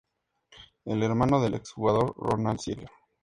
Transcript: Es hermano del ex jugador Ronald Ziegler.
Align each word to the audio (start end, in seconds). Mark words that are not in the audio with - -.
Es 0.83 0.99
hermano 1.03 1.39
del 1.43 1.53
ex 1.53 1.73
jugador 1.73 2.15
Ronald 2.17 2.59
Ziegler. 2.59 2.89